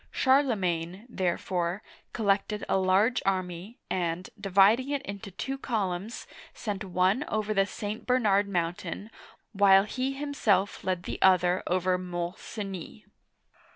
[0.09, 7.53] Charlemagne, therefore, collected a large army and, dividing it into two columns, sent one over
[7.53, 8.07] the St.
[8.07, 9.11] Bernard' Mountain,
[9.53, 13.05] while he himself led the other over Mont Cenis (m6N se nee').